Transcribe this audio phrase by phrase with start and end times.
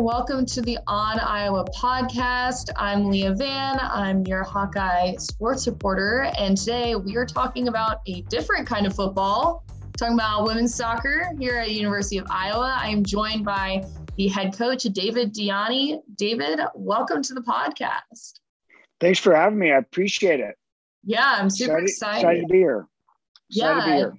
[0.00, 2.70] Welcome to the On Iowa podcast.
[2.76, 3.78] I'm Leah Vann.
[3.78, 6.32] I'm your Hawkeye sports reporter.
[6.38, 9.62] And today we are talking about a different kind of football,
[9.98, 12.78] talking about women's soccer here at University of Iowa.
[12.80, 13.84] I am joined by
[14.16, 16.00] the head coach, David DiIanni.
[16.16, 18.40] David, welcome to the podcast.
[19.00, 19.70] Thanks for having me.
[19.70, 20.54] I appreciate it.
[21.04, 22.20] Yeah, I'm super excited.
[22.20, 22.88] Excited, to be here.
[23.50, 23.84] Excited yeah.
[23.84, 24.14] Be here.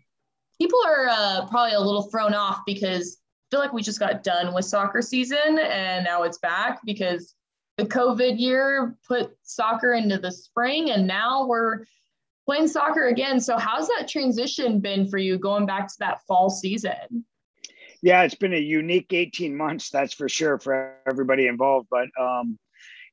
[0.59, 3.17] People are uh, probably a little thrown off because
[3.51, 7.35] feel like we just got done with soccer season and now it's back because
[7.77, 11.85] the COVID year put soccer into the spring and now we're
[12.45, 13.39] playing soccer again.
[13.39, 17.25] So how's that transition been for you going back to that fall season?
[18.01, 21.87] Yeah, it's been a unique 18 months, that's for sure for everybody involved.
[21.91, 22.57] But um,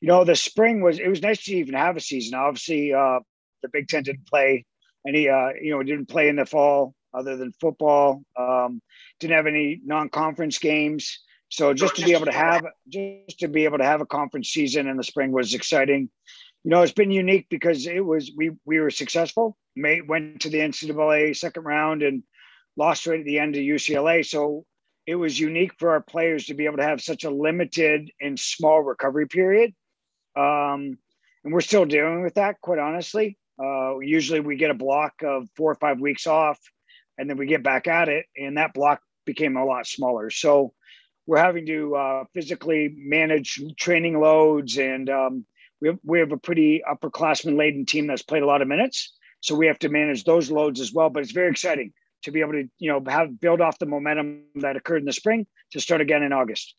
[0.01, 2.39] you know, the spring was it was nice to even have a season.
[2.39, 3.19] Obviously, uh,
[3.63, 4.65] the Big Ten didn't play
[5.07, 8.23] any uh, you know, didn't play in the fall other than football.
[8.39, 8.81] Um,
[9.21, 11.21] didn't have any non-conference games.
[11.51, 14.51] So just to be able to have just to be able to have a conference
[14.51, 16.11] season in the spring was exciting.
[16.65, 19.57] You know, it's been unique because it was we we were successful.
[19.75, 22.23] Made went to the NCAA second round and
[22.77, 24.27] lost right at the end of UCLA.
[24.27, 24.67] So
[25.07, 28.39] it was unique for our players to be able to have such a limited and
[28.39, 29.73] small recovery period.
[30.37, 30.99] Um,
[31.45, 33.39] and we're still dealing with that, quite honestly.
[33.59, 36.59] Uh, usually we get a block of four or five weeks off
[37.19, 40.73] and then we get back at it and that block became a lot smaller so
[41.27, 45.45] we're having to uh, physically manage training loads and um,
[45.83, 49.15] we, have, we have a pretty upperclassman laden team that's played a lot of minutes
[49.41, 52.41] so we have to manage those loads as well but it's very exciting to be
[52.41, 55.81] able to you know have build off the momentum that occurred in the spring to
[55.81, 56.75] start again in august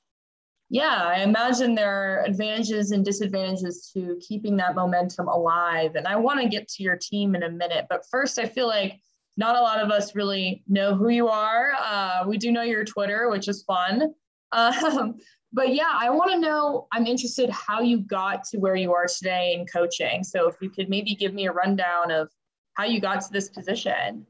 [0.72, 5.95] yeah, I imagine there are advantages and disadvantages to keeping that momentum alive.
[5.95, 7.88] And I want to get to your team in a minute.
[7.90, 9.00] But first, I feel like
[9.40, 11.72] not a lot of us really know who you are.
[11.82, 14.14] Uh, we do know your Twitter, which is fun.
[14.52, 15.20] Um,
[15.54, 19.05] but yeah, I want to know, I'm interested how you got to where you are
[19.05, 20.23] today in coaching.
[20.23, 22.32] So if you could maybe give me a rundown of
[22.73, 24.26] how you got to this position.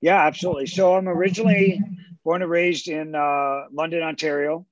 [0.00, 0.64] Yeah, absolutely.
[0.64, 1.82] So I'm originally
[2.24, 4.64] born and raised in uh, London, Ontario,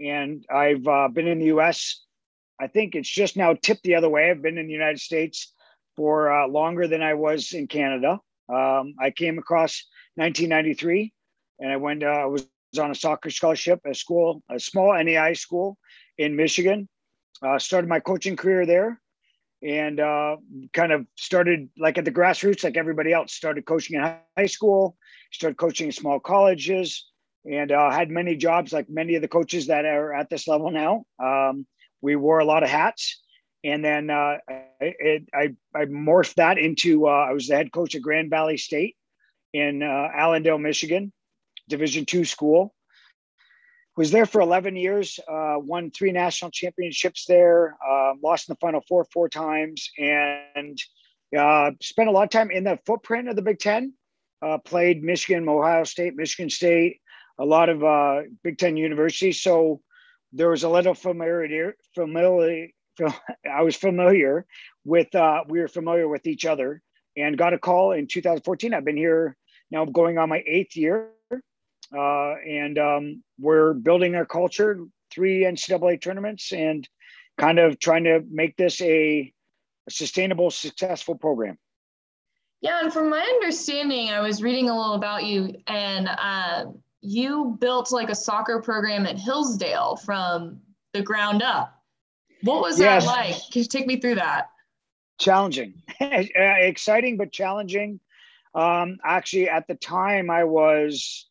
[0.00, 2.02] and I've uh, been in the US.
[2.58, 4.30] I think it's just now tipped the other way.
[4.30, 5.52] I've been in the United States
[5.94, 8.18] for uh, longer than I was in Canada.
[8.48, 9.84] Um, I came across
[10.16, 11.12] 1993,
[11.60, 12.02] and I went.
[12.02, 12.46] Uh, I was
[12.78, 15.78] on a soccer scholarship at school, a small NAIA school
[16.18, 16.88] in Michigan.
[17.42, 19.00] Uh, started my coaching career there,
[19.62, 20.36] and uh,
[20.72, 23.32] kind of started like at the grassroots, like everybody else.
[23.34, 24.96] Started coaching in high school,
[25.32, 27.06] started coaching in small colleges,
[27.44, 30.70] and uh, had many jobs like many of the coaches that are at this level
[30.70, 31.04] now.
[31.22, 31.66] Um,
[32.00, 33.20] we wore a lot of hats
[33.66, 34.38] and then uh,
[34.80, 38.56] I, I, I morphed that into uh, I was the head coach at Grand Valley
[38.56, 38.96] State
[39.52, 41.12] in uh, Allendale, Michigan,
[41.68, 42.74] Division two school.
[43.96, 48.58] Was there for 11 years, uh, won three national championships there, uh, lost in the
[48.60, 50.78] Final Four four times, and
[51.36, 53.94] uh, spent a lot of time in the footprint of the Big Ten.
[54.64, 57.00] played Michigan, Ohio State, Michigan State,
[57.38, 59.40] a lot of Big Ten universities.
[59.40, 59.80] So
[60.32, 62.74] there was a little familiarity, familiarity
[63.50, 64.46] I was familiar
[64.84, 66.82] with, uh, we were familiar with each other
[67.16, 68.74] and got a call in 2014.
[68.74, 69.36] I've been here
[69.70, 71.10] now going on my eighth year.
[71.96, 74.78] Uh, and um, we're building our culture,
[75.10, 76.88] three NCAA tournaments, and
[77.38, 79.32] kind of trying to make this a,
[79.86, 81.58] a sustainable, successful program.
[82.60, 86.66] Yeah, and from my understanding, I was reading a little about you, and uh,
[87.02, 90.60] you built like a soccer program at Hillsdale from
[90.92, 91.75] the ground up.
[92.46, 93.04] What was yes.
[93.04, 93.34] that like?
[93.50, 94.50] Can you take me through that?
[95.18, 97.98] Challenging, uh, exciting, but challenging.
[98.54, 101.26] Um, actually, at the time, I was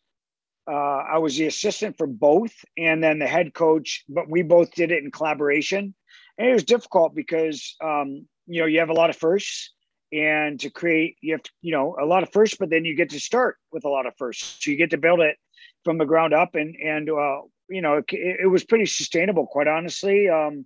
[0.69, 4.03] uh, I was the assistant for both, and then the head coach.
[4.09, 5.93] But we both did it in collaboration,
[6.37, 9.71] and it was difficult because um, you know you have a lot of firsts,
[10.11, 12.93] and to create you have to, you know a lot of firsts, but then you
[12.93, 15.37] get to start with a lot of firsts, so you get to build it
[15.85, 19.67] from the ground up, and and uh, you know it, it was pretty sustainable, quite
[19.67, 20.27] honestly.
[20.27, 20.65] Um,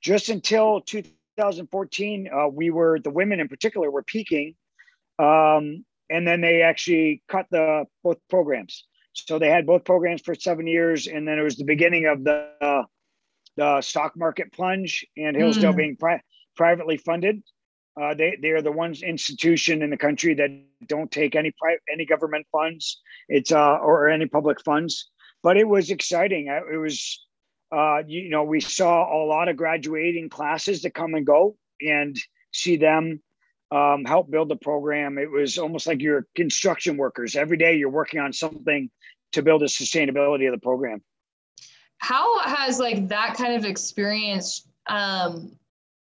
[0.00, 4.54] just until 2014, uh, we were the women in particular were peaking,
[5.18, 8.84] um, and then they actually cut the both programs.
[9.12, 12.24] So they had both programs for seven years, and then it was the beginning of
[12.24, 12.82] the uh,
[13.56, 15.76] the stock market plunge and Hillsdale mm.
[15.76, 16.22] being pri-
[16.56, 17.42] privately funded.
[18.00, 20.50] Uh, they they are the one institution in the country that
[20.86, 23.00] don't take any pri- any government funds.
[23.28, 25.10] It's uh, or any public funds.
[25.42, 26.46] But it was exciting.
[26.48, 27.26] It was
[27.72, 32.16] uh, you, know, we saw a lot of graduating classes that come and go and
[32.52, 33.20] see them
[33.70, 35.18] um, help build the program.
[35.18, 37.36] It was almost like you're construction workers.
[37.36, 38.90] Every day you're working on something
[39.32, 41.02] to build the sustainability of the program.
[41.98, 45.56] how has like that kind of experience um,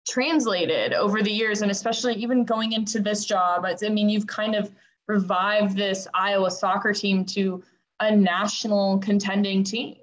[0.07, 4.53] translated over the years and especially even going into this job i mean you've kind
[4.55, 4.71] of
[5.07, 7.63] revived this iowa soccer team to
[8.01, 9.95] a national contending team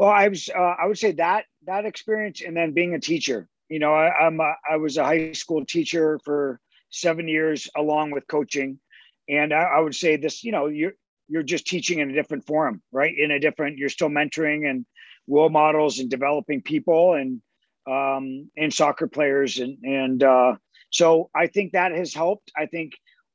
[0.00, 3.48] well i was uh, i would say that that experience and then being a teacher
[3.68, 6.60] you know I, i'm a, i was a high school teacher for
[6.90, 8.80] seven years along with coaching
[9.28, 10.94] and I, I would say this you know you're
[11.28, 14.86] you're just teaching in a different forum right in a different you're still mentoring and
[15.28, 17.40] role models and developing people and
[17.90, 20.56] um, and soccer players, and and uh,
[20.90, 22.50] so I think that has helped.
[22.56, 22.92] I think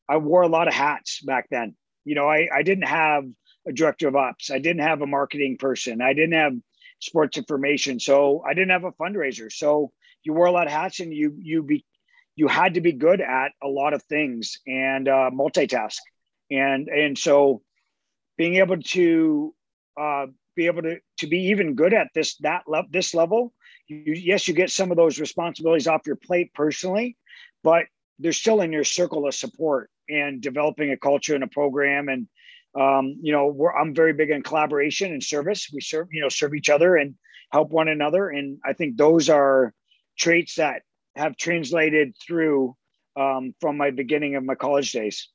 [0.10, 1.76] I wore a lot of hats back then.
[2.04, 3.26] You know, I I didn't have
[3.68, 6.54] a director of ops, I didn't have a marketing person, I didn't have
[7.00, 9.52] sports information, so I didn't have a fundraiser.
[9.52, 9.92] So
[10.24, 11.86] you wore a lot of hats, and you you be
[12.36, 15.98] you had to be good at a lot of things and uh, multitask,
[16.52, 17.62] and and so
[18.38, 19.54] being able to
[20.00, 23.54] uh, be able to to be even good at this that level this level
[23.88, 27.18] you, yes, you get some of those responsibilities off your plate personally,
[27.64, 27.86] but
[28.20, 32.10] they're still in your circle of support and developing a culture and a program.
[32.10, 32.28] And,
[32.80, 35.70] um, you know, I'm very big in collaboration and service.
[35.74, 37.16] We serve, you know, serve each other and
[37.52, 38.30] help one another.
[38.30, 39.74] And I think those are
[40.18, 40.82] traits that
[41.16, 42.76] have translated through
[43.16, 45.30] um, from my beginning of my college days.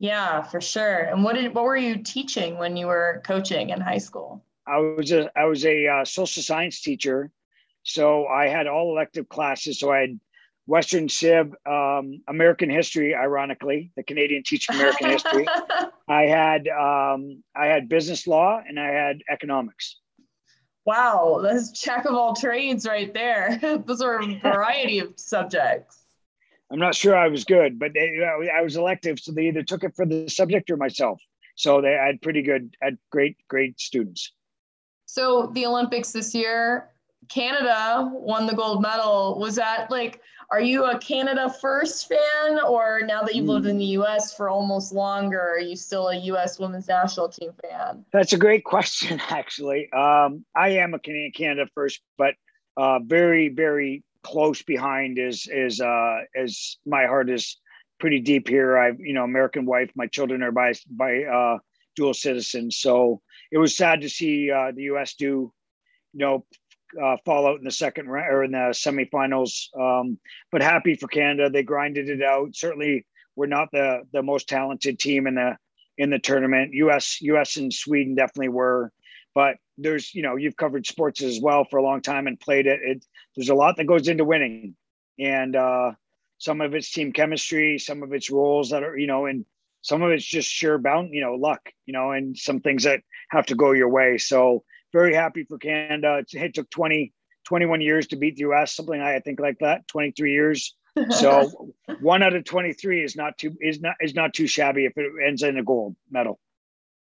[0.00, 0.98] Yeah, for sure.
[0.98, 4.44] And what did what were you teaching when you were coaching in high school?
[4.66, 7.30] I was a I was a uh, social science teacher
[7.82, 9.80] so I had all elective classes.
[9.80, 10.20] So I had
[10.66, 15.46] Western Civ, um, American History, ironically, the Canadian teach American History.
[16.08, 19.98] I had um, I had business law and I had economics.
[20.84, 23.58] Wow, that's jack of all trades right there.
[23.86, 25.98] Those are a variety of subjects.
[26.70, 29.84] I'm not sure I was good, but they, I was elective, so they either took
[29.84, 31.20] it for the subject or myself.
[31.54, 34.32] So they had pretty good, had great, great students.
[35.04, 36.88] So the Olympics this year,
[37.28, 39.38] Canada won the gold medal.
[39.38, 40.22] Was that like,
[40.52, 44.50] are you a Canada first fan, or now that you've lived in the US for
[44.50, 48.04] almost longer, are you still a US women's national team fan?
[48.12, 49.90] That's a great question, actually.
[49.92, 52.34] Um, I am a Canadian Canada first, but
[52.76, 57.56] uh, very, very close behind is is uh, is my heart is
[57.98, 58.76] pretty deep here.
[58.76, 61.58] I've you know American wife, my children are by by uh,
[61.96, 65.14] dual citizens, so it was sad to see uh, the U.S.
[65.14, 65.52] do you
[66.12, 66.44] know
[67.00, 69.68] uh, fall out in the second round or in the semifinals.
[69.78, 70.18] Um,
[70.50, 72.54] but happy for Canada, they grinded it out.
[72.54, 73.06] Certainly,
[73.36, 75.56] we're not the the most talented team in the
[75.98, 76.72] in the tournament.
[76.74, 77.20] U.S.
[77.22, 77.56] U.S.
[77.56, 78.92] and Sweden definitely were,
[79.34, 82.66] but there's you know you've covered sports as well for a long time and played
[82.66, 82.80] it.
[82.82, 83.04] it
[83.36, 84.74] there's a lot that goes into winning,
[85.18, 85.92] and uh,
[86.38, 89.44] some of it's team chemistry, some of it's roles that are you know, and
[89.80, 93.00] some of it's just sheer bound you know luck, you know, and some things that
[93.30, 94.18] have to go your way.
[94.18, 96.24] So very happy for Canada.
[96.32, 97.12] It took 20,
[97.44, 100.74] 21 years to beat the US, something I think like that, 23 years.
[101.08, 104.92] So one out of 23 is not too is not is not too shabby if
[104.98, 106.38] it ends in a gold medal.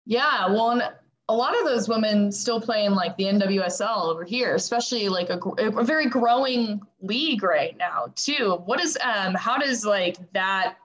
[0.06, 0.82] Yeah, well, and
[1.28, 5.30] a lot of those women still play in like the NWSL over here, especially like
[5.30, 8.60] a, a very growing league right now too.
[8.64, 10.78] What is um how does like that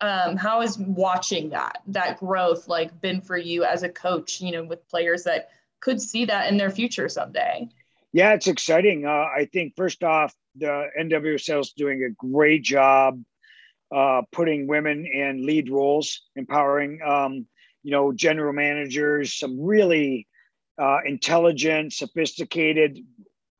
[0.00, 4.50] um, how is watching that that growth like been for you as a coach you
[4.50, 5.50] know with players that
[5.82, 7.68] could see that in their future someday.
[8.12, 9.04] Yeah, it's exciting.
[9.04, 13.20] Uh, I think first off, the NWSL is doing a great job
[13.94, 17.46] uh, putting women in lead roles, empowering, um,
[17.82, 20.26] you know, general managers, some really
[20.78, 22.98] uh, intelligent, sophisticated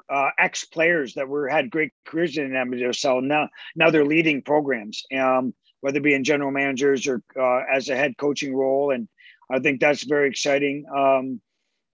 [0.08, 3.22] uh, ex players that were had great careers in NWSL.
[3.22, 7.88] Now, now they're leading programs, um, whether it be in general managers or uh, as
[7.88, 9.08] a head coaching role, and
[9.50, 10.84] I think that's very exciting.
[10.94, 11.40] Um,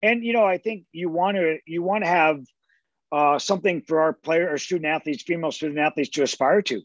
[0.02, 2.40] and you know i think you want to you want to have
[3.10, 6.82] uh, something for our player or student athletes female student athletes to aspire to.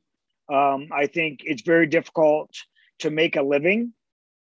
[0.51, 2.49] Um, i think it's very difficult
[2.99, 3.93] to make a living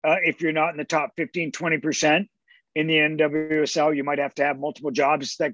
[0.03, 2.27] uh, if you're not in the top 15 20%
[2.75, 5.53] in the nwsl you might have to have multiple jobs that,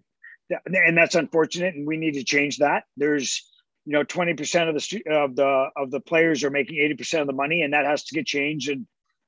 [0.50, 2.84] that and that's unfortunate and we need to change that.
[2.96, 3.44] There's
[3.86, 7.34] you know 20% of the of the of the players are making 80% of the
[7.34, 8.86] money and that has to get changed and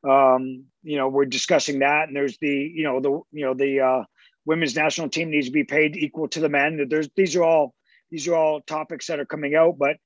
[0.08, 3.82] um, you know, we're discussing that, and there's the, you know, the, you know, the
[3.82, 4.04] uh,
[4.46, 6.88] women's national team needs to be paid equal to the men.
[6.90, 7.74] There's these are all
[8.12, 9.98] these are all topics that are coming out, but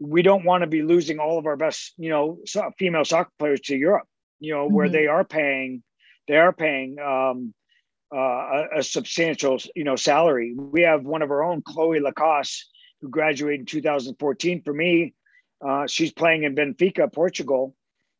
[0.00, 3.32] we don't want to be losing all of our best, you know, so, female soccer
[3.38, 4.06] players to Europe.
[4.38, 4.74] You know, mm-hmm.
[4.74, 5.82] where they are paying,
[6.28, 7.54] they are paying um,
[8.14, 10.54] uh, a, a, substantial, you know, salary.
[10.56, 12.64] We have one of our own, Chloe Lacasse,
[13.00, 14.62] who graduated in 2014.
[14.62, 15.14] For me,
[15.66, 17.74] uh, she's playing in Benfica, Portugal,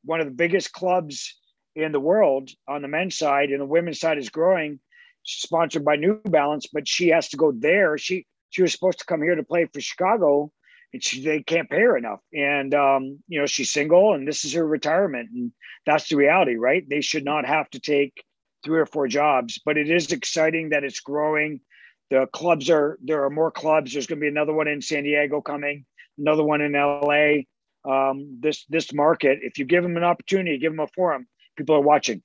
[0.04, 1.38] one of the biggest clubs
[1.74, 4.80] in the world on the men's side, and the women's side is growing.
[5.24, 7.98] sponsored by New Balance, but she has to go there.
[7.98, 10.50] She she was supposed to come here to play for Chicago,
[10.92, 12.20] and she, they can't pay her enough.
[12.32, 15.52] And um, you know she's single, and this is her retirement, and
[15.86, 16.84] that's the reality, right?
[16.88, 18.24] They should not have to take
[18.64, 21.60] three or four jobs, but it is exciting that it's growing.
[22.10, 23.92] The clubs are there are more clubs.
[23.92, 25.84] There's going to be another one in San Diego coming,
[26.18, 27.42] another one in LA.
[27.88, 31.26] Um, this this market, if you give them an opportunity, give them a forum,
[31.56, 32.22] people are watching.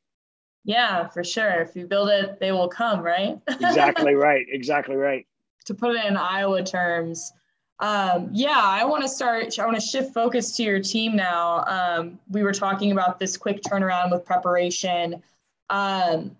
[0.65, 1.62] Yeah, for sure.
[1.62, 3.39] If you build it, they will come, right?
[3.48, 4.46] exactly right.
[4.50, 5.25] Exactly right.
[5.65, 7.32] To put it in Iowa terms,
[7.79, 9.58] um, yeah, I want to start.
[9.60, 11.63] I want to shift focus to your team now.
[11.65, 15.22] Um, we were talking about this quick turnaround with preparation.
[15.70, 16.36] Um,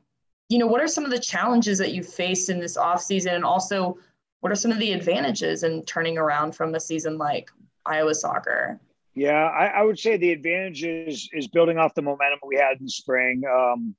[0.50, 3.34] you know, what are some of the challenges that you faced in this off season,
[3.34, 3.98] and also
[4.42, 7.50] what are some of the advantages in turning around from a season like
[7.86, 8.80] Iowa soccer?
[9.16, 12.80] Yeah, I, I would say the advantage is is building off the momentum we had
[12.80, 13.44] in spring.
[13.50, 13.96] Um,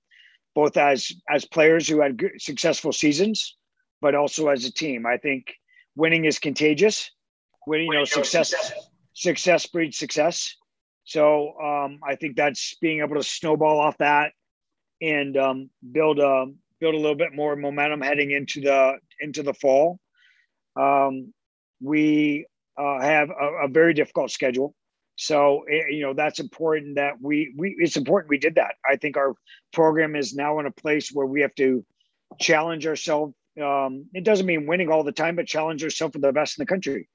[0.55, 3.57] both as as players who had good, successful seasons,
[4.01, 5.07] but also as a team.
[5.07, 5.55] I think
[5.97, 7.11] winning is contagious.
[7.67, 8.55] Winning, you know, success
[9.15, 10.55] success breeds success.
[11.05, 14.33] So um, I think that's being able to snowball off that
[15.01, 16.47] and um, build a
[16.81, 19.99] build a little bit more momentum heading into the into the fall.
[20.77, 21.33] Um,
[21.81, 24.75] we uh, have a, a, very difficult schedule.
[25.17, 28.75] So eh, you know that's important that we we it's important we did that.
[28.89, 29.35] I think our
[29.73, 31.85] program is now in a place where we have to
[32.41, 33.35] challenge ourselves.
[33.63, 36.63] Um, it doesn't mean winning all the time, but challenge ourselves for the best in
[36.63, 37.09] the country.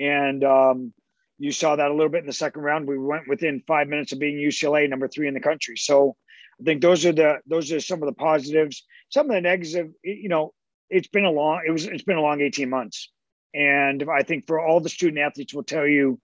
[0.00, 0.92] And um,
[1.38, 2.88] you saw that a little bit in the second round.
[2.88, 5.76] We went within five minutes of being UCLA number three in the country.
[5.76, 6.16] So
[6.60, 8.84] I think those are the those are some of the positives.
[9.10, 10.52] Some of the negatives, you know,
[10.90, 13.10] it's been a long it was it's been a long 18 months.
[13.54, 16.20] And I think for all the student athletes will tell you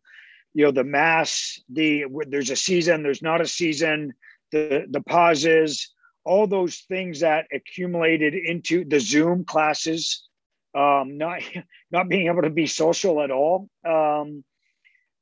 [0.55, 4.13] you know the mass the there's a season there's not a season
[4.51, 5.93] the the pauses
[6.25, 10.29] all those things that accumulated into the zoom classes
[10.75, 11.41] um, not
[11.91, 14.45] not being able to be social at all um,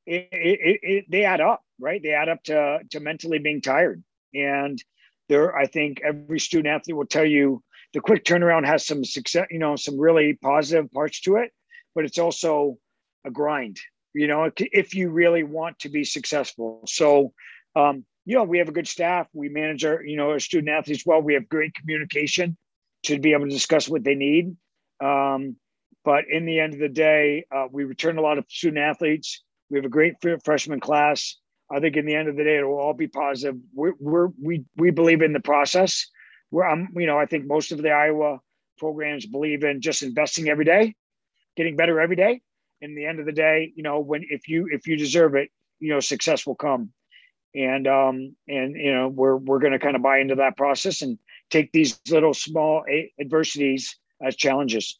[0.07, 2.03] it, it, it, they add up right?
[2.03, 4.05] They add up to to mentally being tired.
[4.35, 4.83] And
[5.31, 7.63] there i think every student athlete will tell you
[7.95, 11.53] the quick turnaround has some success you know some really positive parts to it
[11.95, 12.77] but it's also
[13.25, 13.79] a grind
[14.15, 16.83] you know, if you really want to be successful.
[16.87, 17.33] So,
[17.77, 19.29] um, you know, we have a good staff.
[19.33, 21.23] We manage our, you know, our student athletes well.
[21.23, 22.57] We have great communication
[23.05, 24.57] to be able to discuss what they need.
[25.03, 25.57] Um,
[26.05, 29.43] but in the end of the day, uh, we return a lot of student athletes.
[29.71, 30.15] We have a great
[30.45, 31.37] freshman class.
[31.71, 33.57] I think in the end of the day, it will all be positive.
[33.73, 36.07] We're, we're we we believe in the process.
[36.51, 38.41] We're, um, you know, I think most of the Iowa
[38.79, 40.95] programs believe in just investing every day,
[41.57, 42.41] getting better every day,
[42.81, 45.51] in the end of the day, you know, when if you if you deserve it,
[45.79, 46.93] you know, success will come.
[47.55, 51.03] And um and you know, we're we're going to kind of buy into that process
[51.03, 51.19] and
[51.51, 52.85] take these little small
[53.21, 54.99] adversities as challenges.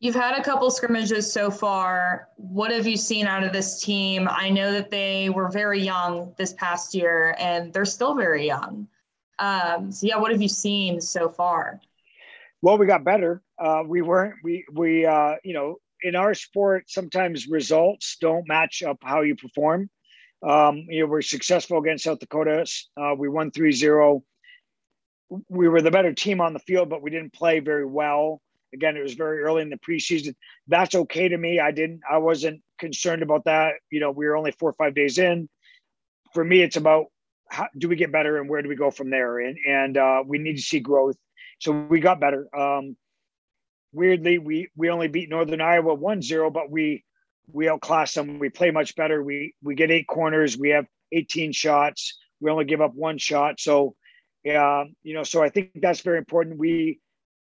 [0.00, 2.28] You've had a couple scrimmages so far.
[2.36, 4.26] What have you seen out of this team?
[4.28, 8.88] I know that they were very young this past year and they're still very young.
[9.38, 11.80] Um, so yeah, what have you seen so far?
[12.62, 13.42] Well, we got better.
[13.58, 18.82] Uh, we weren't, we, we, uh, you know, in our sport, sometimes results don't match
[18.82, 19.90] up how you perform.
[20.42, 22.66] Um, you know, we're successful against South Dakota.
[23.00, 24.24] Uh, we won 3 0.
[25.48, 28.40] We were the better team on the field, but we didn't play very well.
[28.74, 30.34] Again, it was very early in the preseason.
[30.66, 31.60] That's okay to me.
[31.60, 33.74] I didn't, I wasn't concerned about that.
[33.90, 35.48] You know, we were only four or five days in.
[36.34, 37.06] For me, it's about
[37.50, 39.38] how do we get better and where do we go from there?
[39.38, 41.16] And, and uh, we need to see growth.
[41.60, 42.48] So we got better.
[42.56, 42.96] Um,
[43.92, 47.04] weirdly, we we only beat Northern Iowa 1-0, but we
[47.52, 48.38] we outclass them.
[48.38, 49.22] We play much better.
[49.22, 50.56] We we get eight corners.
[50.56, 52.18] We have 18 shots.
[52.40, 53.60] We only give up one shot.
[53.60, 53.94] So,
[54.44, 56.58] yeah, you know, so I think that's very important.
[56.58, 57.00] We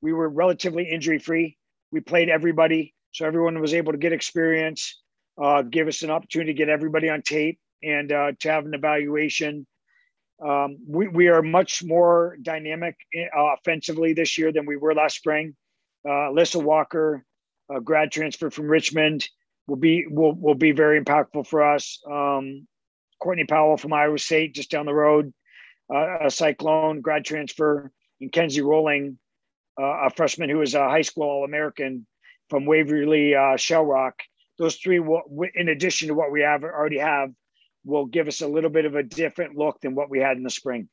[0.02, 1.57] we were relatively injury free.
[1.90, 5.02] We played everybody, so everyone was able to get experience,
[5.40, 8.75] uh, give us an opportunity to get everybody on tape and uh, to have an
[8.75, 9.66] evaluation.
[10.45, 15.16] Um, we, we are much more dynamic uh, offensively this year than we were last
[15.16, 15.57] spring.
[16.06, 17.25] Uh, Alyssa Walker,
[17.70, 19.28] a grad transfer from Richmond,
[19.66, 22.00] will be will will be very impactful for us.
[22.08, 22.66] Um,
[23.18, 25.32] Courtney Powell from Iowa State, just down the road,
[25.92, 29.18] uh, a Cyclone grad transfer, and Kenzie Rolling,
[29.80, 32.06] uh, a freshman who is a high school All American
[32.50, 34.22] from Waverly uh, Shell Rock.
[34.58, 35.22] Those three, will,
[35.54, 37.30] in addition to what we have already have,
[37.84, 40.42] will give us a little bit of a different look than what we had in
[40.42, 40.88] the spring.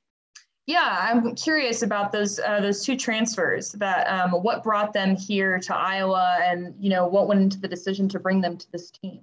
[0.65, 3.74] Yeah, I'm curious about those uh, those two transfers.
[3.74, 7.67] That um, what brought them here to Iowa, and you know what went into the
[7.67, 9.22] decision to bring them to this team.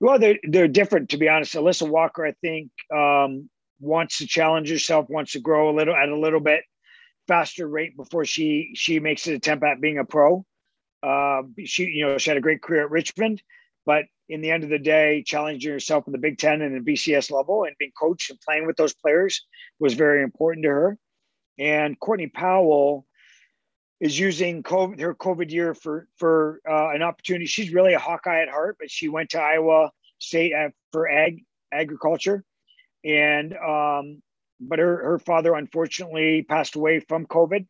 [0.00, 1.54] Well, they're they're different, to be honest.
[1.54, 6.08] Alyssa Walker, I think, um, wants to challenge herself, wants to grow a little, at
[6.08, 6.62] a little bit
[7.26, 10.44] faster rate before she she makes an attempt at being a pro.
[11.02, 13.42] Uh, she you know she had a great career at Richmond,
[13.84, 16.92] but in the end of the day, challenging herself in the Big Ten and the
[16.92, 19.46] BCS level and being coached and playing with those players
[19.78, 20.98] was very important to her.
[21.58, 23.06] And Courtney Powell
[24.00, 27.46] is using COVID, her COVID year for for uh, an opportunity.
[27.46, 30.52] She's really a Hawkeye at heart, but she went to Iowa State
[30.92, 32.44] for ag agriculture,
[33.04, 34.22] and um,
[34.60, 37.66] but her her father unfortunately passed away from COVID.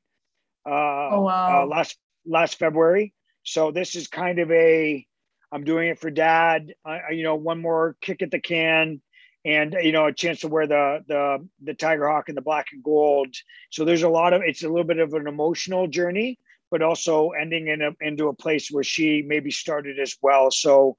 [0.67, 1.63] Uh, oh wow!
[1.63, 1.97] Uh, last
[2.27, 3.15] last February.
[3.43, 5.07] So this is kind of a
[5.51, 6.75] I'm doing it for dad.
[6.85, 9.01] Uh, you know, one more kick at the can,
[9.45, 12.67] and you know, a chance to wear the the the tiger hawk and the black
[12.73, 13.35] and gold.
[13.71, 16.39] So there's a lot of it's a little bit of an emotional journey,
[16.71, 20.51] but also ending in a, into a place where she maybe started as well.
[20.51, 20.97] So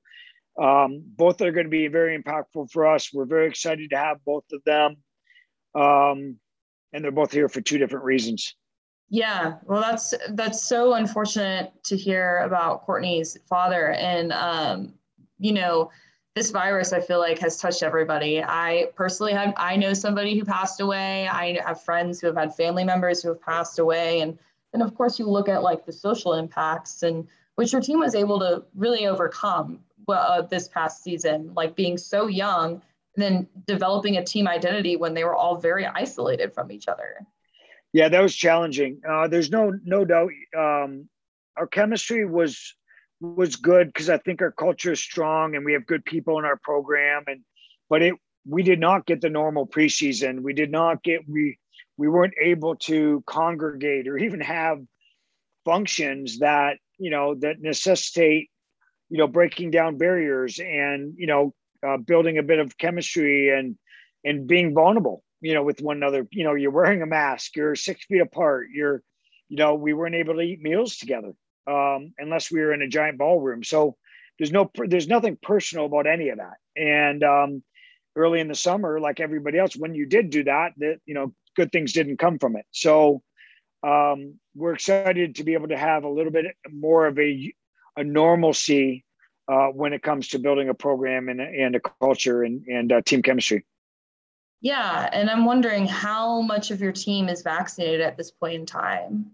[0.59, 3.13] um, both are going to be very impactful for us.
[3.13, 4.97] We're very excited to have both of them,
[5.75, 6.37] um,
[6.91, 8.55] and they're both here for two different reasons.
[9.09, 14.93] Yeah, well, that's that's so unfortunate to hear about Courtney's father, and um,
[15.39, 15.89] you know,
[16.35, 18.43] this virus I feel like has touched everybody.
[18.43, 21.27] I personally have I know somebody who passed away.
[21.27, 24.37] I have friends who have had family members who have passed away, and
[24.73, 28.13] and of course you look at like the social impacts and which your team was
[28.13, 32.81] able to really overcome uh, this past season, like being so young
[33.15, 37.25] and then developing a team identity when they were all very isolated from each other.
[37.93, 39.01] Yeah, that was challenging.
[39.07, 40.31] Uh, there's no no doubt.
[40.57, 41.09] Um,
[41.57, 42.75] our chemistry was
[43.19, 46.45] was good because I think our culture is strong and we have good people in
[46.45, 47.23] our program.
[47.27, 47.41] And
[47.89, 48.15] but it
[48.47, 50.41] we did not get the normal preseason.
[50.41, 51.57] We did not get we
[51.97, 54.79] we weren't able to congregate or even have
[55.65, 58.49] functions that you know that necessitate
[59.09, 61.53] you know breaking down barriers and you know
[61.85, 63.75] uh, building a bit of chemistry and
[64.23, 66.27] and being vulnerable you know, with one another.
[66.31, 69.03] You know, you're wearing a mask, you're six feet apart, you're,
[69.47, 71.33] you know, we weren't able to eat meals together
[71.67, 73.63] um, unless we were in a giant ballroom.
[73.63, 73.95] So
[74.37, 76.57] there's no, there's nothing personal about any of that.
[76.75, 77.63] And um,
[78.15, 81.33] early in the summer, like everybody else, when you did do that, that you know,
[81.55, 82.65] good things didn't come from it.
[82.71, 83.21] So
[83.83, 87.53] um, we're excited to be able to have a little bit more of a
[87.97, 89.03] a normalcy
[89.51, 93.01] uh, when it comes to building a program and, and a culture and, and uh,
[93.01, 93.65] team chemistry.
[94.61, 98.65] Yeah, and I'm wondering how much of your team is vaccinated at this point in
[98.65, 99.31] time.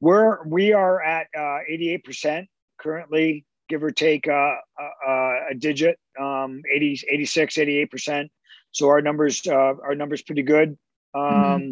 [0.00, 2.46] We're we are at uh, 88%
[2.78, 8.28] currently, give or take uh, uh, uh a digit, um, 80, 86, 88%.
[8.72, 10.76] So our numbers uh, our numbers pretty good.
[11.14, 11.70] Um, mm-hmm.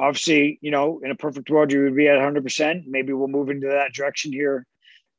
[0.00, 2.84] Obviously, you know, in a perfect world, you would be at 100%.
[2.86, 4.66] Maybe we'll move into that direction here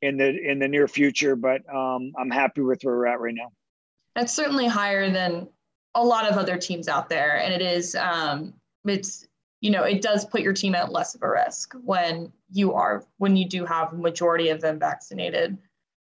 [0.01, 1.37] in the in the near future.
[1.37, 3.51] But um, I'm happy with where we're at right now.
[4.15, 5.47] That's certainly higher than
[5.95, 8.53] a lot of other teams out there, and it is um,
[8.85, 9.27] it's
[9.61, 13.03] you know it does put your team at less of a risk when you are
[13.17, 15.57] when you do have majority of them vaccinated.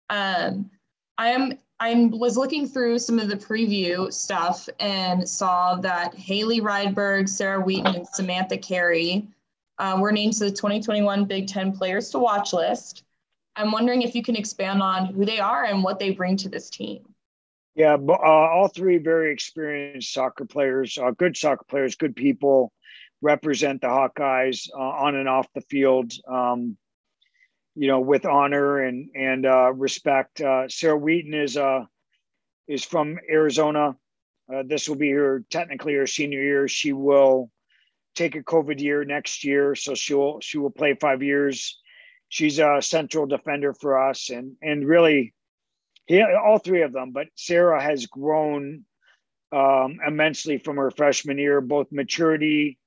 [0.10, 0.70] Um,
[1.18, 6.62] I am I was looking through some of the preview stuff and saw that Haley
[6.62, 9.28] Rydberg, Sarah Wheaton, and Samantha Carey
[9.78, 13.04] uh, were named to the 2021 Big Ten Players to Watch list.
[13.58, 16.50] I'm wondering if you can expand on who they are and what they bring to
[16.50, 17.06] this team.
[17.76, 22.72] Yeah, uh, all three very experienced soccer players, uh, good soccer players, good people,
[23.22, 26.14] represent the Hawkeyes uh, on and off the field.
[26.26, 26.78] Um,
[27.76, 30.40] you know, with honor and and uh, respect.
[30.40, 31.82] Uh, Sarah Wheaton is uh,
[32.70, 33.98] is from Arizona.
[34.66, 36.68] this will be her technically her senior year.
[36.70, 37.52] She will
[38.16, 41.78] take a COVID year next year, so she will she will play five years.
[42.30, 45.34] She's a central defender for us, and and really
[46.06, 48.86] he, all three of them, but Sarah has grown
[49.52, 52.78] um, immensely from her freshman year, both maturity,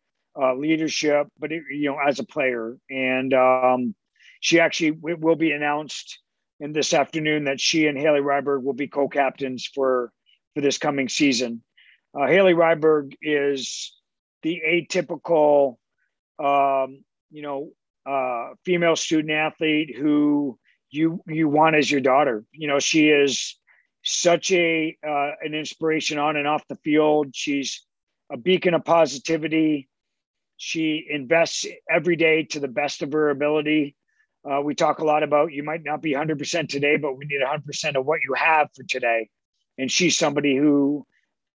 [0.40, 2.76] uh, leadership, but it, you know, as a player.
[2.90, 3.94] And um,
[4.40, 6.20] she actually will be announced
[6.60, 10.12] in this afternoon that she and Haley Rydberg will be co-captains for
[10.54, 11.62] for this coming season.
[12.18, 13.94] Uh, Haley Rydberg is
[14.42, 15.76] the atypical,
[16.38, 17.70] um, you know,
[18.06, 20.58] uh, female student athlete who
[20.90, 22.44] you you want as your daughter.
[22.52, 23.56] You know, she is
[24.02, 27.28] such a uh, an inspiration on and off the field.
[27.34, 27.82] She's
[28.30, 29.88] a beacon of positivity.
[30.56, 33.94] She invests every day to the best of her ability.
[34.48, 37.40] Uh, we talk a lot about you might not be 100% today, but we need
[37.40, 39.28] 100% of what you have for today.
[39.76, 41.06] And she's somebody who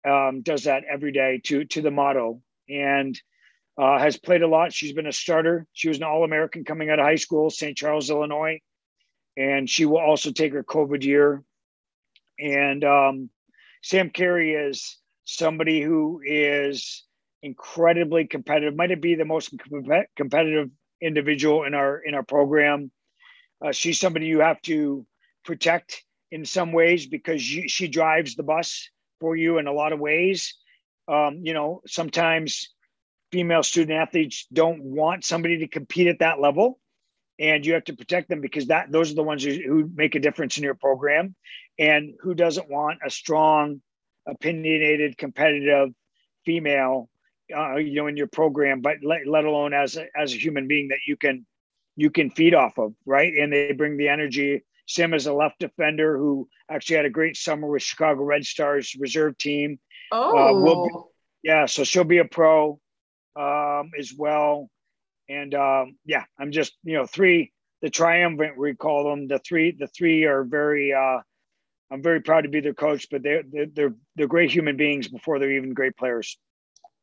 [0.07, 3.19] um, does that every day to to the motto and
[3.77, 4.73] uh, has played a lot.
[4.73, 5.67] She's been a starter.
[5.73, 7.77] She was an All American coming out of high school, St.
[7.77, 8.59] Charles, Illinois
[9.37, 11.43] and she will also take her COVID year.
[12.39, 13.29] And um,
[13.83, 17.05] Sam Carey is somebody who is
[17.43, 18.75] incredibly competitive.
[18.75, 19.53] Might it be the most
[20.15, 20.69] competitive
[21.01, 22.91] individual in our in our program?
[23.63, 25.05] Uh, she's somebody you have to
[25.45, 28.89] protect in some ways because she drives the bus
[29.19, 30.55] for you in a lot of ways.
[31.07, 32.69] Um, you know, sometimes
[33.31, 36.80] female student athletes don't want somebody to compete at that level
[37.41, 40.13] and you have to protect them because that those are the ones who, who make
[40.13, 41.35] a difference in your program.
[41.79, 43.81] And who doesn't want a strong
[44.27, 45.89] opinionated competitive
[46.45, 47.09] female
[47.55, 50.67] uh, you know in your program but let, let alone as a, as a human
[50.67, 51.45] being that you can
[51.95, 53.33] you can feed off of right?
[53.33, 54.63] And they bring the energy.
[54.87, 58.95] Sim is a left defender who actually had a great summer with chicago red stars
[58.99, 59.79] reserve team.
[60.11, 60.91] Oh uh, we'll be,
[61.43, 62.79] yeah so she'll be a pro
[63.35, 64.69] um, as well
[65.31, 69.71] and um, yeah i'm just you know three the triumvirate we call them the three
[69.71, 71.19] the three are very uh,
[71.91, 75.39] i'm very proud to be their coach but they're, they're they're great human beings before
[75.39, 76.37] they're even great players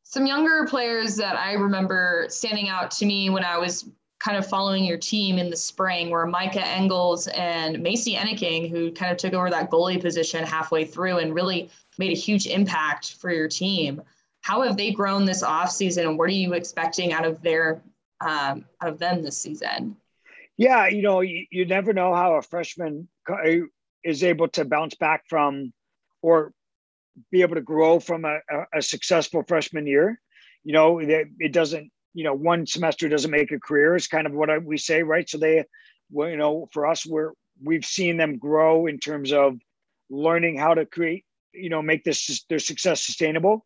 [0.09, 4.47] some younger players that I remember standing out to me when I was kind of
[4.47, 9.19] following your team in the spring were Meike Ingles and Macy Enneking, who kind of
[9.19, 13.47] took over that goalie position halfway through and really made a huge impact for your
[13.47, 14.01] team.
[14.41, 17.79] How have they grown this offseason and what are you expecting out of their
[18.21, 19.97] um, out of them this season?
[20.57, 23.07] Yeah, you know, you, you never know how a freshman
[24.03, 25.71] is able to bounce back from
[26.21, 26.51] or
[27.31, 28.39] be able to grow from a,
[28.73, 30.19] a, successful freshman year.
[30.63, 34.27] You know, it, it, doesn't, you know, one semester doesn't make a career is kind
[34.27, 35.29] of what I, we say, right?
[35.29, 35.63] So they,
[36.11, 37.31] well, you know, for us, we're,
[37.63, 39.57] we've seen them grow in terms of
[40.09, 43.65] learning how to create, you know, make this their success sustainable.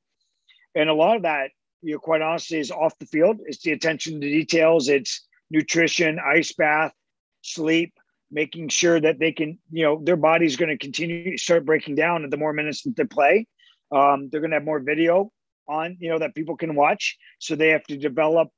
[0.75, 1.51] And a lot of that,
[1.83, 3.39] you know, quite honestly, is off the field.
[3.45, 4.89] It's the attention to details.
[4.89, 6.93] It's nutrition, ice bath,
[7.41, 7.93] sleep,
[8.31, 12.23] making sure that they can, you know, their body's going to continue start breaking down
[12.23, 13.47] at the more minutes that they play.
[13.91, 15.31] Um, they're going to have more video
[15.67, 17.17] on, you know, that people can watch.
[17.39, 18.49] So they have to develop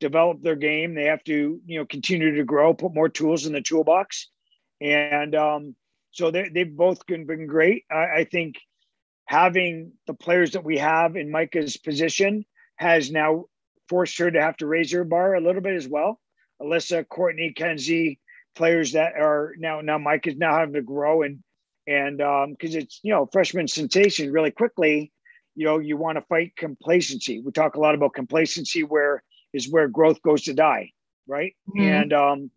[0.00, 0.94] develop their game.
[0.94, 4.28] They have to, you know, continue to grow, put more tools in the toolbox,
[4.80, 5.74] and um,
[6.12, 7.84] so they they've both been, been great.
[7.90, 8.56] I, I think
[9.26, 12.44] having the players that we have in Meike's position
[12.78, 13.44] has now
[13.88, 16.20] forced her to have to raise her bar a little bit as well.
[16.60, 18.18] Alyssa, Courtney, Kenzie,
[18.56, 21.42] players that are now now Mike is now having to grow and
[21.86, 25.12] and um because it's you know freshman sensation really quickly.
[25.54, 27.40] You know you want to fight complacency.
[27.40, 30.92] We talk a lot about complacency where is where growth goes to die
[31.28, 31.54] right?
[31.68, 31.80] Mm-hmm.
[31.80, 32.50] and um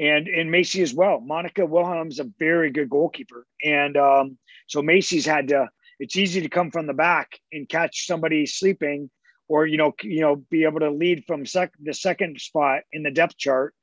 [0.00, 1.20] and and macy as well.
[1.20, 3.46] Monica wilhelm's a very good goalkeeper.
[3.62, 5.68] And um so macy's had to
[6.00, 9.10] it's easy to come from the back and catch somebody sleeping
[9.48, 13.02] or you know you know be able to lead from sec- the second spot in
[13.02, 13.74] the depth chart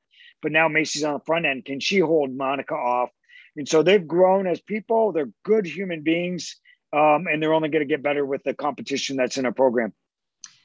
[0.42, 1.64] but now Macy's on the front end.
[1.64, 3.10] Can she hold Monica off?
[3.56, 5.12] And so they've grown as people.
[5.12, 6.56] They're good human beings,
[6.92, 9.92] um, and they're only going to get better with the competition that's in our program.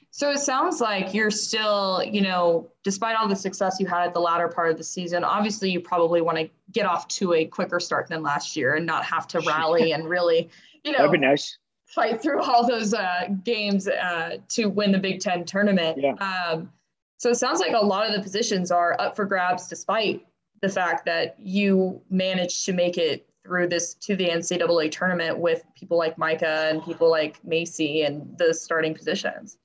[0.10, 4.14] So it sounds like you're still, you know, despite all the success you had at
[4.14, 7.46] the latter part of the season, obviously you probably want to get off to a
[7.46, 10.50] quicker start than last year and not have to rally and really,
[10.84, 11.60] you know, that'd be nice.
[11.88, 15.98] Fight through all those uh, games uh, to win the Big Ten tournament.
[16.00, 16.14] Yeah.
[16.14, 16.72] Um,
[17.18, 20.26] so it sounds like a lot of the positions are up for grabs despite
[20.62, 25.64] the fact that you managed to make it through this to the NCAA tournament with
[25.76, 29.58] people like Meike and people like Macy and the starting positions.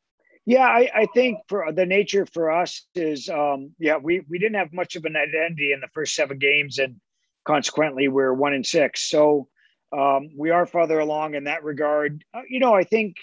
[0.45, 4.57] Yeah, I, I think for the nature for us is, um, yeah, we, we didn't
[4.57, 6.97] have much of an identity in the first seven games, and
[7.45, 9.09] consequently, we're one in six.
[9.09, 9.49] So
[9.97, 12.25] um, we are farther along in that regard.
[12.35, 13.17] Uh, you know, I think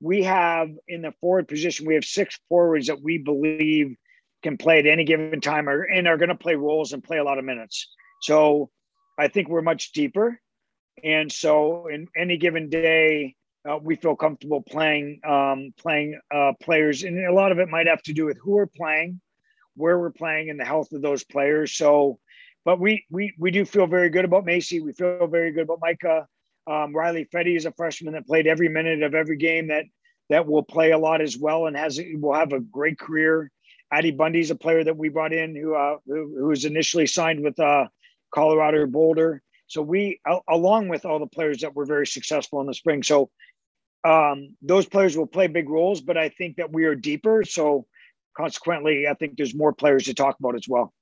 [0.00, 3.96] we have in the forward position, we have six forwards that we believe
[4.42, 7.18] can play at any given time or, and are going to play roles and play
[7.18, 7.88] a lot of minutes.
[8.20, 8.70] So
[9.18, 10.40] I think we're much deeper.
[11.02, 13.34] And so in any given day,
[13.68, 17.86] uh, we feel comfortable playing um, playing uh, players, and a lot of it might
[17.86, 19.20] have to do with who we're playing,
[19.74, 21.72] where we're playing, and the health of those players.
[21.74, 22.18] So,
[22.64, 24.80] but we we we do feel very good about Macy.
[24.80, 26.26] We feel very good about Meike.
[26.66, 29.84] Um, Riley Fetty is a freshman that played every minute of every game that
[30.30, 33.50] that will play a lot as well and has will have a great career.
[33.92, 37.06] Addie Bundy is a player that we brought in who uh, who, who was initially
[37.06, 37.86] signed with uh,
[38.34, 39.42] Colorado Boulder.
[39.66, 43.30] So we, along with all the players that were very successful in the spring, so
[44.04, 46.00] um, those players will play big roles.
[46.00, 47.86] But I think that we are deeper, so
[48.36, 50.92] consequently, I think there's more players to talk about as well.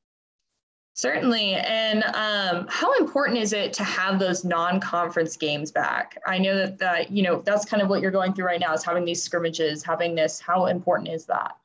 [0.94, 1.54] Certainly.
[1.54, 6.18] And um, how important is it to have those non-conference games back?
[6.26, 8.74] I know that that, you know, that's kind of what you're going through right now
[8.74, 10.38] is having these scrimmages, having this.
[10.38, 11.56] How important is that?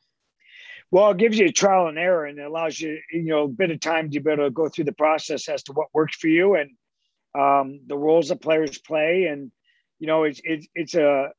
[0.91, 3.71] Well, it gives you trial and error and it allows you, you know, a bit
[3.71, 6.27] of time to be able to go through the process as to what works for
[6.27, 6.71] you and
[7.37, 9.25] um, the roles that players play.
[9.25, 9.51] And,
[9.99, 11.31] you know, it's, it's, it's a,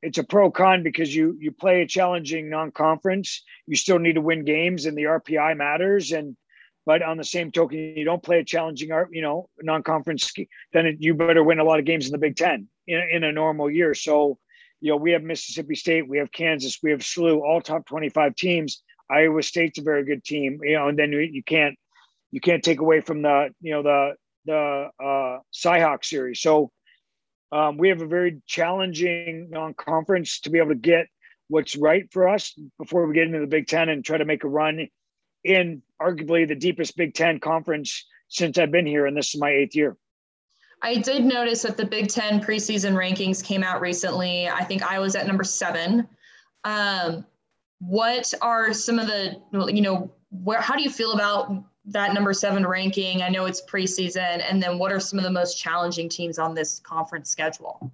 [0.00, 4.20] it's a pro con because you you play a challenging non-conference you still need to
[4.20, 6.36] win games and the rpi matters and
[6.86, 10.32] but on the same token you don't play a challenging art, you know non-conference
[10.72, 13.32] then you better win a lot of games in the big 10 in, in a
[13.32, 13.94] normal year.
[13.94, 14.38] So
[14.80, 18.34] you know we have mississippi state we have kansas we have SLU all top 25
[18.34, 18.82] teams.
[19.10, 21.76] Iowa state's a very good team you know and then you can't
[22.30, 24.14] you can't take away from the you know the
[24.46, 26.40] the uh cyhawk series.
[26.40, 26.70] So
[27.52, 31.06] um, we have a very challenging non-conference to be able to get
[31.46, 34.42] what's right for us before we get into the Big Ten and try to make
[34.42, 34.88] a run
[35.44, 39.50] in arguably the deepest Big Ten conference since I've been here, and this is my
[39.50, 39.96] eighth year.
[40.82, 44.48] I did notice that the Big Ten preseason rankings came out recently.
[44.48, 46.08] I think I was at number seven.
[46.64, 47.24] Um,
[47.78, 49.40] what are some of the,
[49.72, 50.60] you know, where?
[50.60, 53.22] How do you feel about that number seven ranking?
[53.22, 54.42] I know it's preseason.
[54.48, 57.92] And then what are some of the most challenging teams on this conference schedule?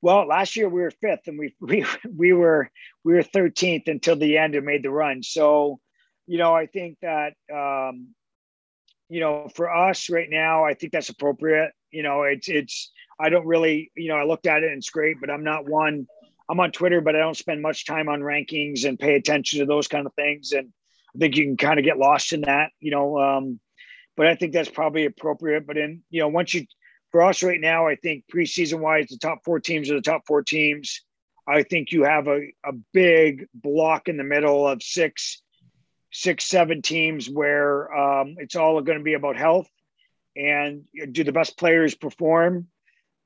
[0.00, 2.70] Well, last year we were fifth and we, we, we were,
[3.04, 5.22] we were 13th until the end and made the run.
[5.22, 5.80] So,
[6.26, 8.14] you know, I think that, um,
[9.08, 11.72] you know, for us right now, I think that's appropriate.
[11.90, 14.90] You know, it's, it's, I don't really, you know, I looked at it and it's
[14.90, 16.06] great, but I'm not one,
[16.48, 19.66] I'm on Twitter, but I don't spend much time on rankings and pay attention to
[19.66, 20.52] those kind of things.
[20.52, 20.72] And,
[21.14, 23.18] I think you can kind of get lost in that, you know.
[23.18, 23.60] Um,
[24.16, 25.66] but I think that's probably appropriate.
[25.66, 26.66] But in you know, once you
[27.12, 30.22] for us right now, I think preseason wise, the top four teams are the top
[30.26, 31.02] four teams.
[31.46, 35.42] I think you have a, a big block in the middle of six,
[36.14, 39.68] six, seven teams where um, it's all going to be about health
[40.36, 42.68] and do the best players perform.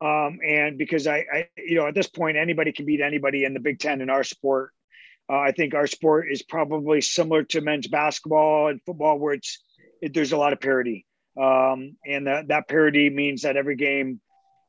[0.01, 3.53] Um, and because I, I, you know, at this point, anybody can beat anybody in
[3.53, 4.71] the Big Ten in our sport.
[5.31, 9.63] Uh, I think our sport is probably similar to men's basketball and football, where it's
[10.01, 11.05] it, there's a lot of parity,
[11.39, 14.21] um, and that that parity means that every game,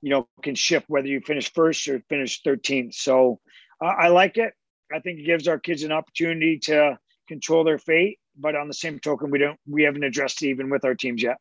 [0.01, 2.95] you know, can shift whether you finish first or finish 13th.
[2.95, 3.39] So
[3.79, 4.53] uh, I like it.
[4.93, 6.97] I think it gives our kids an opportunity to
[7.29, 8.19] control their fate.
[8.37, 11.23] But on the same token, we don't we haven't addressed it even with our teams
[11.23, 11.37] yet.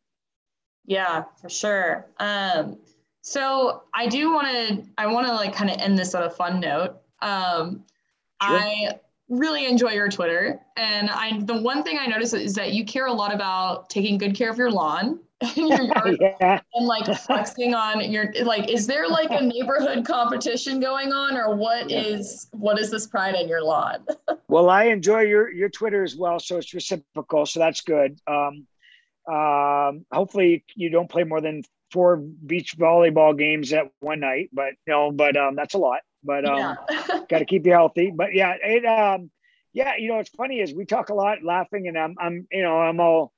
[0.87, 2.07] Yeah, for sure.
[2.19, 2.79] Um,
[3.23, 6.31] so I do want to I want to like kind of end this on a
[6.31, 6.97] fun note.
[7.21, 7.85] Um,
[8.43, 8.59] sure.
[8.59, 10.61] I really enjoy your Twitter.
[10.77, 14.19] And I the one thing I notice is that you care a lot about taking
[14.19, 15.21] good care of your lawn
[15.57, 16.61] and your yard yeah.
[16.75, 21.55] and like flexing on your like is there like a neighborhood competition going on or
[21.55, 22.01] what yeah.
[22.01, 24.05] is what is this pride in your lawn?
[24.49, 28.19] well, I enjoy your your Twitter as well, so it's reciprocal, so that's good.
[28.27, 28.67] Um,
[29.33, 34.73] um, hopefully you don't play more than four beach volleyball games at one night, but
[34.87, 37.21] you know, but um, that's a lot but um, yeah.
[37.29, 38.13] got to keep you healthy.
[38.15, 39.31] But yeah, it um,
[39.73, 42.63] yeah, you know, it's funny is we talk a lot laughing, and I'm I'm you
[42.63, 43.33] know I'm all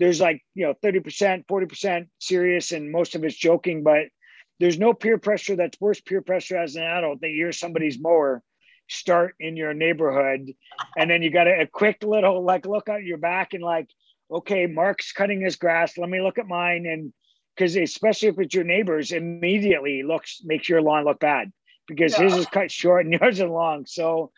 [0.00, 4.06] there's like you know 30% 40% serious and most of it's joking but
[4.58, 8.42] there's no peer pressure that's worse peer pressure as an adult that you're somebody's mower
[8.88, 10.50] start in your neighborhood
[10.96, 13.88] and then you got a, a quick little like look at your back and like
[14.32, 17.12] okay mark's cutting his grass let me look at mine and
[17.54, 21.52] because especially if it's your neighbors immediately looks makes your lawn look bad
[21.90, 22.24] because yeah.
[22.24, 23.84] his is cut short and yours is long.
[23.84, 24.30] So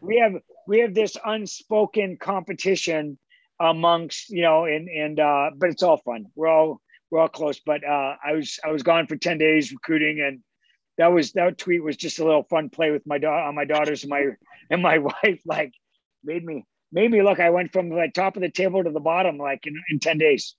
[0.00, 0.34] we have
[0.68, 3.18] we have this unspoken competition
[3.60, 6.26] amongst you know and and uh, but it's all fun.
[6.34, 7.60] We're all we're all close.
[7.60, 10.40] But uh, I was I was gone for ten days recruiting and.
[10.98, 13.64] That was that tweet was just a little fun play with my daughter on my
[13.64, 14.26] daughters and my
[14.68, 15.72] and my wife like
[16.22, 19.00] made me made me look I went from the top of the table to the
[19.00, 20.56] bottom like in, in 10 days.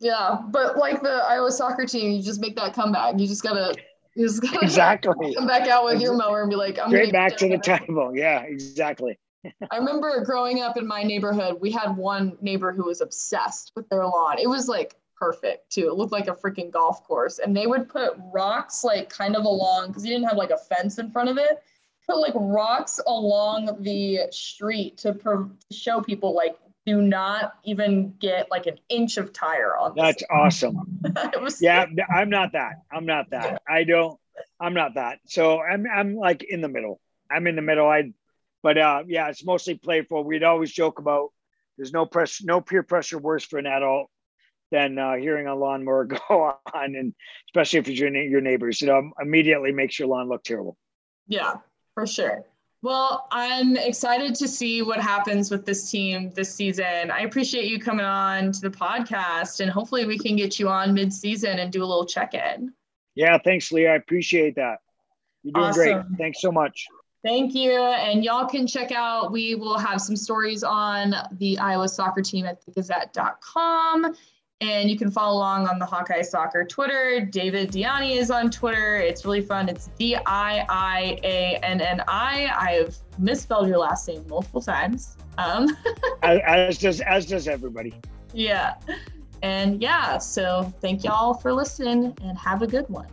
[0.00, 3.18] Yeah, but like the Iowa soccer team, you just make that comeback.
[3.20, 3.76] You just gotta
[4.16, 7.12] you just gotta exactly come back out with your mower and be like, I'm straight
[7.12, 8.12] back to the table.
[8.14, 9.18] Yeah, exactly.
[9.70, 13.88] I remember growing up in my neighborhood, we had one neighbor who was obsessed with
[13.88, 14.38] their lawn.
[14.38, 15.88] It was like perfect too.
[15.88, 17.38] It looked like a freaking golf course.
[17.38, 20.56] And they would put rocks like kind of along because you didn't have like a
[20.56, 21.62] fence in front of it.
[22.08, 28.50] Put like rocks along the street to, to show people like do not even get
[28.50, 29.92] like an inch of tire on.
[29.96, 31.00] That's awesome.
[31.60, 32.82] yeah, I'm not that.
[32.92, 33.62] I'm not that.
[33.68, 34.18] I don't.
[34.60, 35.20] I'm not that.
[35.26, 37.00] So I'm I'm like in the middle.
[37.30, 37.86] I'm in the middle.
[37.88, 38.12] I,
[38.62, 40.24] but uh, yeah, it's mostly playful.
[40.24, 41.30] We'd always joke about
[41.76, 44.08] there's no pressure, no peer pressure worse for an adult
[44.70, 47.14] than uh, hearing a lawnmower go on, and
[47.48, 48.82] especially if it's your your neighbors.
[48.82, 50.76] It um, immediately makes your lawn look terrible.
[51.26, 51.56] Yeah,
[51.94, 52.44] for sure.
[52.82, 57.12] Well, I'm excited to see what happens with this team this season.
[57.12, 60.92] I appreciate you coming on to the podcast, and hopefully, we can get you on
[60.92, 62.72] mid-season and do a little check-in.
[63.14, 63.92] Yeah, thanks, Leah.
[63.92, 64.78] I appreciate that.
[65.44, 65.82] You're doing awesome.
[65.82, 66.18] great.
[66.18, 66.86] Thanks so much.
[67.24, 67.72] Thank you.
[67.72, 72.46] And y'all can check out, we will have some stories on the Iowa soccer team
[72.46, 74.14] at thegazette.com
[74.60, 77.20] And you can follow along on the Hawkeye Soccer Twitter.
[77.30, 78.96] David DiIanni is on Twitter.
[78.96, 79.68] It's really fun.
[79.68, 82.48] It's D I I A N N I.
[82.56, 85.16] I have misspelled your last name multiple times.
[85.38, 85.76] Um,
[86.22, 87.94] as, as does as does everybody.
[88.32, 88.74] Yeah.
[89.42, 93.08] And yeah, so thank y'all for listening and have a good one.